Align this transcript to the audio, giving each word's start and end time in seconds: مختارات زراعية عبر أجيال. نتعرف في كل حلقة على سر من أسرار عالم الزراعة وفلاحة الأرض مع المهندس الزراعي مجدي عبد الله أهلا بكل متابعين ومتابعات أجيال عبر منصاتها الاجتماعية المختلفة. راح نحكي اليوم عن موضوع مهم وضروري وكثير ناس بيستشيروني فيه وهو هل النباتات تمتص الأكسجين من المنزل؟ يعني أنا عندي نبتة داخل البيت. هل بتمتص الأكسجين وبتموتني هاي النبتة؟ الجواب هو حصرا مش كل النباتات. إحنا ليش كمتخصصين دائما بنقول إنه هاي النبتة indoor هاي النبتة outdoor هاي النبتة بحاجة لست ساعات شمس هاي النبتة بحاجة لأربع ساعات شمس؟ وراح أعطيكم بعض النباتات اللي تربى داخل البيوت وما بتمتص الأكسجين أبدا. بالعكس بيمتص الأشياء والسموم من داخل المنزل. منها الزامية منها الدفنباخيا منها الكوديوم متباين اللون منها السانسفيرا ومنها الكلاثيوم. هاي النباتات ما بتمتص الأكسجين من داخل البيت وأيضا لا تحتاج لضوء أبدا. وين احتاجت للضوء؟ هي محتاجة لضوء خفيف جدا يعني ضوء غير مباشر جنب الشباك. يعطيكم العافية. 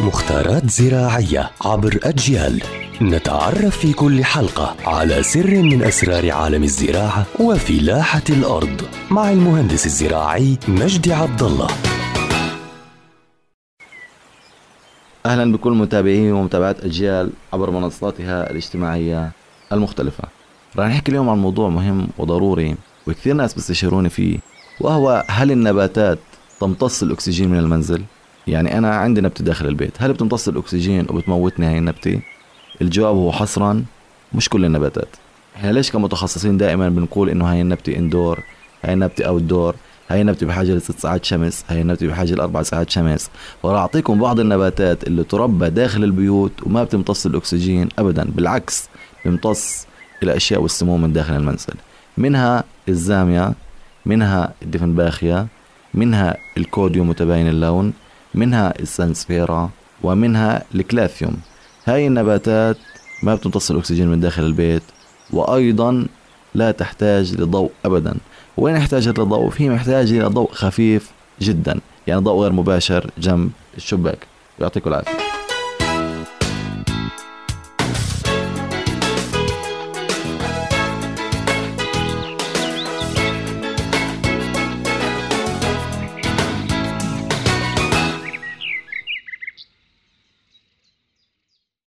مختارات 0.00 0.70
زراعية 0.70 1.50
عبر 1.64 1.98
أجيال. 2.02 2.62
نتعرف 3.02 3.78
في 3.78 3.92
كل 3.92 4.24
حلقة 4.24 4.76
على 4.86 5.22
سر 5.22 5.62
من 5.62 5.82
أسرار 5.82 6.30
عالم 6.30 6.62
الزراعة 6.62 7.26
وفلاحة 7.40 8.22
الأرض 8.30 8.82
مع 9.10 9.30
المهندس 9.30 9.86
الزراعي 9.86 10.58
مجدي 10.68 11.12
عبد 11.12 11.42
الله 11.42 11.66
أهلا 15.26 15.52
بكل 15.52 15.72
متابعين 15.72 16.32
ومتابعات 16.32 16.84
أجيال 16.84 17.30
عبر 17.52 17.70
منصاتها 17.70 18.50
الاجتماعية 18.50 19.32
المختلفة. 19.72 20.24
راح 20.76 20.86
نحكي 20.88 21.10
اليوم 21.10 21.28
عن 21.28 21.38
موضوع 21.38 21.68
مهم 21.68 22.08
وضروري 22.18 22.76
وكثير 23.06 23.34
ناس 23.34 23.54
بيستشيروني 23.54 24.08
فيه 24.08 24.38
وهو 24.80 25.24
هل 25.28 25.50
النباتات 25.52 26.18
تمتص 26.60 27.02
الأكسجين 27.02 27.48
من 27.48 27.58
المنزل؟ 27.58 28.02
يعني 28.46 28.78
أنا 28.78 28.94
عندي 28.94 29.20
نبتة 29.20 29.44
داخل 29.44 29.66
البيت. 29.66 29.92
هل 29.98 30.12
بتمتص 30.12 30.48
الأكسجين 30.48 31.06
وبتموتني 31.10 31.66
هاي 31.66 31.78
النبتة؟ 31.78 32.20
الجواب 32.82 33.16
هو 33.16 33.32
حصرا 33.32 33.84
مش 34.34 34.48
كل 34.48 34.64
النباتات. 34.64 35.08
إحنا 35.56 35.72
ليش 35.72 35.90
كمتخصصين 35.90 36.56
دائما 36.56 36.88
بنقول 36.88 37.30
إنه 37.30 37.52
هاي 37.52 37.60
النبتة 37.60 37.96
indoor 37.96 38.40
هاي 38.84 38.92
النبتة 38.92 39.24
outdoor 39.24 39.74
هاي 40.08 40.20
النبتة 40.20 40.46
بحاجة 40.46 40.72
لست 40.74 40.98
ساعات 40.98 41.24
شمس 41.24 41.64
هاي 41.68 41.80
النبتة 41.80 42.06
بحاجة 42.06 42.34
لأربع 42.34 42.62
ساعات 42.62 42.90
شمس؟ 42.90 43.30
وراح 43.62 43.80
أعطيكم 43.80 44.20
بعض 44.20 44.40
النباتات 44.40 45.06
اللي 45.06 45.24
تربى 45.24 45.70
داخل 45.70 46.04
البيوت 46.04 46.52
وما 46.66 46.84
بتمتص 46.84 47.26
الأكسجين 47.26 47.88
أبدا. 47.98 48.24
بالعكس 48.24 48.88
بيمتص 49.24 49.86
الأشياء 50.22 50.60
والسموم 50.62 51.02
من 51.02 51.12
داخل 51.12 51.34
المنزل. 51.34 51.74
منها 52.18 52.64
الزامية 52.88 53.52
منها 54.06 54.54
الدفنباخيا 54.62 55.46
منها 55.94 56.36
الكوديوم 56.56 57.08
متباين 57.08 57.48
اللون 57.48 57.92
منها 58.34 58.74
السانسفيرا 58.80 59.70
ومنها 60.02 60.62
الكلاثيوم. 60.74 61.36
هاي 61.84 62.06
النباتات 62.06 62.76
ما 63.22 63.34
بتمتص 63.34 63.70
الأكسجين 63.70 64.08
من 64.08 64.20
داخل 64.20 64.42
البيت 64.42 64.82
وأيضا 65.30 66.06
لا 66.54 66.70
تحتاج 66.70 67.34
لضوء 67.34 67.70
أبدا. 67.84 68.14
وين 68.56 68.76
احتاجت 68.76 69.18
للضوء؟ 69.18 69.52
هي 69.58 69.68
محتاجة 69.68 70.28
لضوء 70.28 70.52
خفيف 70.52 71.10
جدا 71.40 71.80
يعني 72.06 72.20
ضوء 72.20 72.42
غير 72.42 72.52
مباشر 72.52 73.10
جنب 73.18 73.50
الشباك. 73.76 74.18
يعطيكم 74.60 74.90
العافية. 74.90 75.21